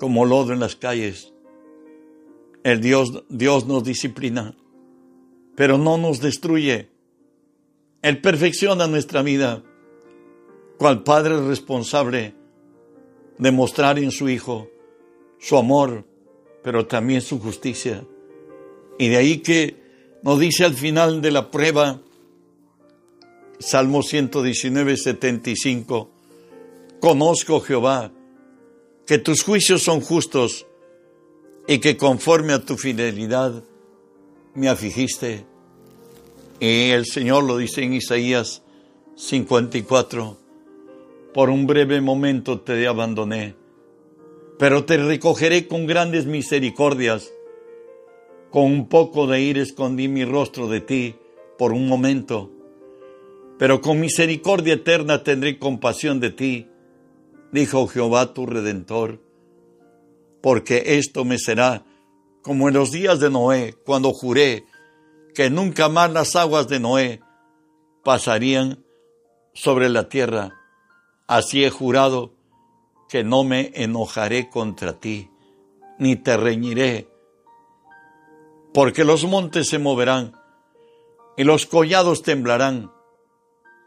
como 0.00 0.24
lodo 0.24 0.54
en 0.54 0.60
las 0.60 0.76
calles. 0.76 1.34
El 2.62 2.80
Dios, 2.80 3.24
Dios 3.28 3.66
nos 3.66 3.84
disciplina, 3.84 4.56
pero 5.56 5.76
no 5.76 5.98
nos 5.98 6.22
destruye. 6.22 6.88
Él 8.00 8.22
perfecciona 8.22 8.86
nuestra 8.86 9.20
vida, 9.20 9.62
cual 10.78 11.02
Padre 11.02 11.38
responsable 11.46 12.43
de 13.38 13.50
mostrar 13.50 13.98
en 13.98 14.10
su 14.10 14.28
Hijo 14.28 14.68
su 15.38 15.56
amor, 15.58 16.04
pero 16.62 16.86
también 16.86 17.20
su 17.20 17.38
justicia. 17.38 18.04
Y 18.98 19.08
de 19.08 19.16
ahí 19.16 19.38
que 19.38 19.76
nos 20.22 20.40
dice 20.40 20.64
al 20.64 20.74
final 20.74 21.20
de 21.20 21.30
la 21.30 21.50
prueba, 21.50 22.00
Salmo 23.58 24.02
119, 24.02 24.96
75, 24.96 26.10
conozco 27.00 27.60
Jehová, 27.60 28.10
que 29.06 29.18
tus 29.18 29.42
juicios 29.42 29.82
son 29.82 30.00
justos 30.00 30.66
y 31.66 31.78
que 31.78 31.96
conforme 31.96 32.54
a 32.54 32.64
tu 32.64 32.76
fidelidad 32.76 33.62
me 34.54 34.68
afligiste. 34.68 35.44
Y 36.60 36.90
el 36.90 37.04
Señor 37.04 37.44
lo 37.44 37.58
dice 37.58 37.82
en 37.82 37.92
Isaías 37.92 38.62
54, 39.16 40.38
por 41.34 41.50
un 41.50 41.66
breve 41.66 42.00
momento 42.00 42.60
te 42.60 42.86
abandoné, 42.86 43.56
pero 44.58 44.84
te 44.84 44.96
recogeré 44.96 45.66
con 45.68 45.86
grandes 45.86 46.24
misericordias. 46.24 47.30
Con 48.50 48.64
un 48.64 48.88
poco 48.88 49.26
de 49.26 49.40
ira 49.40 49.60
escondí 49.60 50.06
mi 50.06 50.24
rostro 50.24 50.68
de 50.68 50.80
ti 50.80 51.16
por 51.58 51.72
un 51.72 51.88
momento, 51.88 52.52
pero 53.58 53.80
con 53.80 54.00
misericordia 54.00 54.74
eterna 54.74 55.24
tendré 55.24 55.58
compasión 55.58 56.20
de 56.20 56.30
ti, 56.30 56.68
dijo 57.50 57.88
Jehová 57.88 58.32
tu 58.32 58.46
redentor 58.46 59.24
porque 60.44 60.98
esto 60.98 61.24
me 61.24 61.38
será 61.38 61.86
como 62.42 62.68
en 62.68 62.74
los 62.74 62.92
días 62.92 63.18
de 63.18 63.30
Noé, 63.30 63.74
cuando 63.86 64.12
juré 64.12 64.66
que 65.34 65.48
nunca 65.48 65.88
más 65.88 66.12
las 66.12 66.36
aguas 66.36 66.68
de 66.68 66.80
Noé 66.80 67.22
pasarían 68.04 68.84
sobre 69.54 69.88
la 69.88 70.10
tierra. 70.10 70.52
Así 71.26 71.64
he 71.64 71.70
jurado 71.70 72.34
que 73.08 73.24
no 73.24 73.44
me 73.44 73.72
enojaré 73.74 74.50
contra 74.50 75.00
ti, 75.00 75.30
ni 75.98 76.16
te 76.16 76.36
reñiré, 76.36 77.08
porque 78.72 79.04
los 79.04 79.24
montes 79.24 79.68
se 79.68 79.78
moverán 79.78 80.32
y 81.36 81.44
los 81.44 81.66
collados 81.66 82.22
temblarán, 82.22 82.90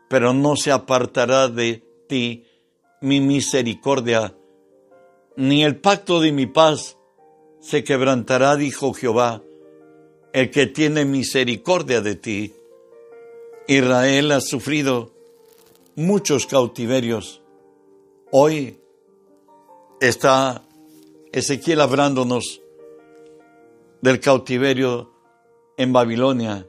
pero 0.09 0.33
no 0.33 0.55
se 0.55 0.71
apartará 0.71 1.49
de 1.49 1.83
ti 2.07 2.45
mi 3.01 3.19
misericordia 3.19 4.33
ni 5.37 5.63
el 5.63 5.77
pacto 5.77 6.19
de 6.19 6.31
mi 6.31 6.47
paz 6.47 6.97
se 7.61 7.83
quebrantará, 7.83 8.55
dijo 8.55 8.91
Jehová, 8.93 9.43
el 10.33 10.49
que 10.49 10.65
tiene 10.65 11.05
misericordia 11.05 12.01
de 12.01 12.15
ti. 12.15 12.53
Israel 13.67 14.31
ha 14.31 14.41
sufrido 14.41 15.11
muchos 15.97 16.45
cautiverios. 16.45 17.41
Hoy 18.31 18.79
está 19.99 20.63
Ezequiel 21.31 21.81
hablándonos 21.81 22.61
del 24.01 24.19
cautiverio 24.19 25.11
en 25.75 25.91
Babilonia. 25.91 26.67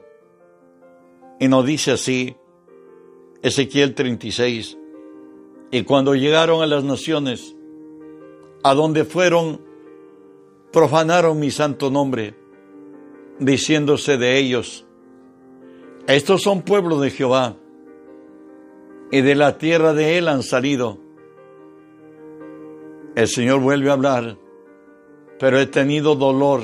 Y 1.39 1.47
nos 1.47 1.63
dice 1.63 1.91
así, 1.91 2.35
Ezequiel 3.43 3.93
36, 3.93 4.77
y 5.69 5.83
cuando 5.83 6.15
llegaron 6.15 6.63
a 6.63 6.65
las 6.65 6.83
naciones, 6.83 7.55
a 8.63 8.73
donde 8.73 9.05
fueron, 9.05 9.61
profanaron 10.71 11.39
mi 11.39 11.51
santo 11.51 11.91
nombre, 11.91 12.33
diciéndose 13.37 14.17
de 14.17 14.39
ellos, 14.39 14.87
estos 16.07 16.41
son 16.41 16.63
pueblos 16.63 16.99
de 17.01 17.11
Jehová, 17.11 17.58
y 19.11 19.21
de 19.21 19.35
la 19.35 19.57
tierra 19.57 19.93
de 19.93 20.17
él 20.17 20.27
han 20.27 20.43
salido. 20.43 20.97
El 23.15 23.27
Señor 23.27 23.59
vuelve 23.59 23.89
a 23.89 23.93
hablar, 23.93 24.37
pero 25.39 25.59
he 25.59 25.65
tenido 25.65 26.15
dolor 26.15 26.61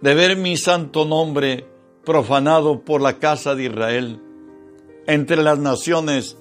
de 0.00 0.14
ver 0.14 0.36
mi 0.36 0.56
santo 0.56 1.04
nombre 1.04 1.66
profanado 2.04 2.80
por 2.80 3.00
la 3.00 3.18
casa 3.18 3.54
de 3.54 3.64
Israel 3.64 4.20
entre 5.06 5.42
las 5.42 5.58
naciones, 5.58 6.36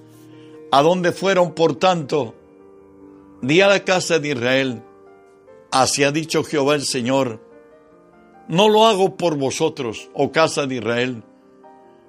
a 0.71 0.81
donde 0.81 1.11
fueron, 1.11 1.53
por 1.53 1.75
tanto, 1.75 2.35
Di 3.41 3.61
a 3.61 3.69
la 3.69 3.85
casa 3.85 4.19
de 4.19 4.29
Israel, 4.29 4.83
así 5.71 6.03
ha 6.03 6.11
dicho 6.11 6.43
Jehová 6.43 6.75
el 6.75 6.83
Señor, 6.83 7.39
no 8.49 8.67
lo 8.67 8.85
hago 8.85 9.15
por 9.15 9.37
vosotros, 9.37 10.09
oh 10.13 10.29
casa 10.29 10.65
de 10.65 10.75
Israel, 10.75 11.23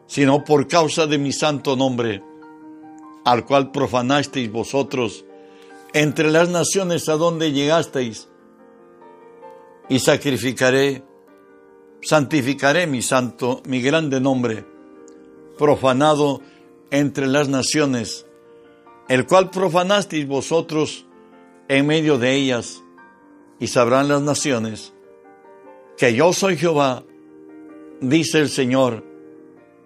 sino 0.06 0.42
por 0.42 0.66
causa 0.66 1.06
de 1.06 1.18
mi 1.18 1.32
santo 1.32 1.76
nombre, 1.76 2.20
al 3.24 3.44
cual 3.44 3.70
profanasteis 3.70 4.50
vosotros 4.50 5.24
entre 5.92 6.30
las 6.30 6.48
naciones 6.48 7.08
a 7.08 7.14
donde 7.14 7.52
llegasteis, 7.52 8.28
y 9.88 9.98
sacrificaré, 9.98 11.02
santificaré 12.00 12.86
mi 12.86 13.02
santo, 13.02 13.60
mi 13.66 13.82
grande 13.82 14.20
nombre, 14.20 14.64
profanado 15.58 16.40
entre 16.90 17.26
las 17.26 17.48
naciones, 17.48 18.24
el 19.08 19.26
cual 19.26 19.50
profanasteis 19.50 20.28
vosotros 20.28 21.06
en 21.68 21.86
medio 21.86 22.18
de 22.18 22.34
ellas, 22.34 22.82
y 23.58 23.66
sabrán 23.66 24.08
las 24.08 24.22
naciones 24.22 24.92
que 26.00 26.14
yo 26.14 26.32
soy 26.32 26.56
Jehová, 26.56 27.04
dice 28.00 28.38
el 28.38 28.48
Señor, 28.48 29.04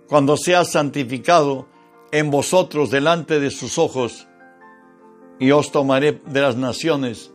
cuando 0.06 0.36
sea 0.36 0.64
santificado 0.64 1.66
en 2.14 2.30
vosotros 2.30 2.92
delante 2.92 3.40
de 3.40 3.50
sus 3.50 3.76
ojos, 3.76 4.28
y 5.40 5.50
os 5.50 5.72
tomaré 5.72 6.12
de 6.24 6.40
las 6.40 6.54
naciones, 6.54 7.32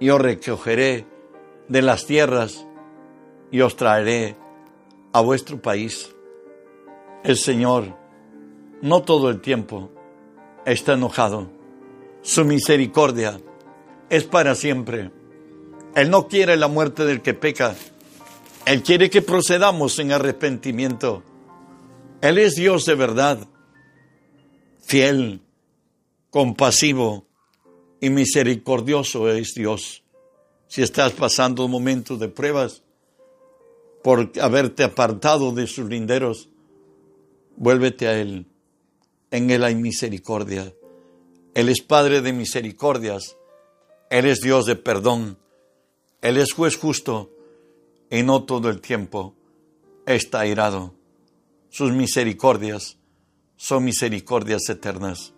y 0.00 0.08
os 0.08 0.18
recogeré 0.18 1.04
de 1.68 1.82
las 1.82 2.06
tierras, 2.06 2.66
y 3.50 3.60
os 3.60 3.76
traeré 3.76 4.34
a 5.12 5.20
vuestro 5.20 5.60
país. 5.60 6.10
El 7.22 7.36
Señor, 7.36 7.94
no 8.80 9.02
todo 9.02 9.28
el 9.28 9.42
tiempo, 9.42 9.90
está 10.64 10.94
enojado. 10.94 11.50
Su 12.22 12.46
misericordia 12.46 13.42
es 14.08 14.24
para 14.24 14.54
siempre. 14.54 15.10
Él 15.94 16.08
no 16.08 16.28
quiere 16.28 16.56
la 16.56 16.68
muerte 16.68 17.04
del 17.04 17.20
que 17.20 17.34
peca. 17.34 17.74
Él 18.64 18.82
quiere 18.82 19.10
que 19.10 19.20
procedamos 19.20 19.98
en 19.98 20.12
arrepentimiento. 20.12 21.22
Él 22.22 22.38
es 22.38 22.54
Dios 22.54 22.86
de 22.86 22.94
verdad, 22.94 23.48
fiel, 24.92 25.40
compasivo 26.28 27.26
y 27.98 28.10
misericordioso 28.10 29.30
es 29.30 29.54
Dios. 29.54 30.04
Si 30.68 30.82
estás 30.82 31.14
pasando 31.14 31.66
momentos 31.66 32.20
de 32.20 32.28
pruebas, 32.28 32.82
por 34.02 34.30
haberte 34.38 34.84
apartado 34.84 35.52
de 35.52 35.66
sus 35.66 35.88
linderos, 35.88 36.50
vuélvete 37.56 38.06
a 38.06 38.20
Él. 38.20 38.44
En 39.30 39.50
Él 39.50 39.64
hay 39.64 39.76
misericordia. 39.76 40.74
Él 41.54 41.70
es 41.70 41.80
Padre 41.80 42.20
de 42.20 42.34
misericordias. 42.34 43.38
Él 44.10 44.26
es 44.26 44.40
Dios 44.42 44.66
de 44.66 44.76
perdón. 44.76 45.38
Él 46.20 46.36
es 46.36 46.52
juez 46.52 46.76
justo 46.76 47.30
y 48.10 48.24
no 48.24 48.44
todo 48.44 48.68
el 48.68 48.82
tiempo 48.82 49.34
está 50.04 50.40
airado. 50.40 50.92
Sus 51.70 51.92
misericordias 51.92 52.98
son 53.62 53.84
misericordias 53.84 54.68
eternas. 54.68 55.34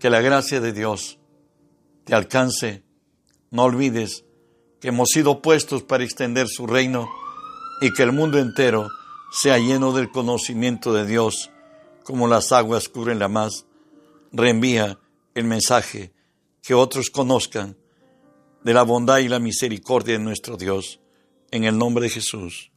Que 0.00 0.10
la 0.10 0.20
gracia 0.20 0.60
de 0.60 0.72
Dios 0.72 1.20
te 2.02 2.12
alcance. 2.12 2.82
No 3.52 3.62
olvides 3.62 4.24
que 4.80 4.88
hemos 4.88 5.10
sido 5.10 5.40
puestos 5.40 5.84
para 5.84 6.02
extender 6.02 6.48
su 6.48 6.66
reino 6.66 7.08
y 7.80 7.92
que 7.92 8.02
el 8.02 8.10
mundo 8.10 8.40
entero 8.40 8.88
sea 9.30 9.58
lleno 9.58 9.92
del 9.92 10.10
conocimiento 10.10 10.92
de 10.92 11.06
Dios, 11.06 11.52
como 12.02 12.26
las 12.26 12.50
aguas 12.50 12.88
cubren 12.88 13.20
la 13.20 13.28
más. 13.28 13.64
Reenvía 14.32 14.98
el 15.34 15.44
mensaje, 15.44 16.12
que 16.62 16.74
otros 16.74 17.10
conozcan 17.10 17.76
de 18.64 18.74
la 18.74 18.82
bondad 18.82 19.18
y 19.18 19.28
la 19.28 19.38
misericordia 19.38 20.18
de 20.18 20.24
nuestro 20.24 20.56
Dios, 20.56 20.98
en 21.52 21.62
el 21.62 21.78
nombre 21.78 22.02
de 22.06 22.10
Jesús. 22.10 22.72